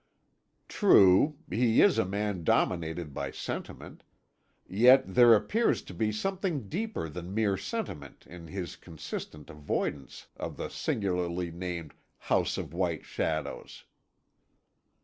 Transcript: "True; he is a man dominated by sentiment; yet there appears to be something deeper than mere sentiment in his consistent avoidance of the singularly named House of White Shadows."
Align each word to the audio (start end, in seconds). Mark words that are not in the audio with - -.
"True; 0.67 1.37
he 1.47 1.79
is 1.83 1.99
a 1.99 2.05
man 2.07 2.43
dominated 2.43 3.13
by 3.13 3.29
sentiment; 3.29 4.01
yet 4.67 5.13
there 5.13 5.35
appears 5.35 5.83
to 5.83 5.93
be 5.93 6.11
something 6.11 6.67
deeper 6.67 7.07
than 7.07 7.35
mere 7.35 7.55
sentiment 7.55 8.25
in 8.25 8.47
his 8.47 8.75
consistent 8.75 9.47
avoidance 9.51 10.25
of 10.35 10.57
the 10.57 10.69
singularly 10.69 11.51
named 11.51 11.93
House 12.17 12.57
of 12.57 12.73
White 12.73 13.05
Shadows." 13.05 13.83